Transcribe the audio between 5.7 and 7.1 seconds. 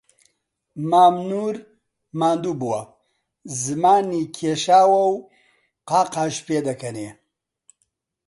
قاقاش پێدەکەنێ